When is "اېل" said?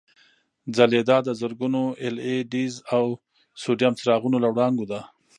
2.01-2.17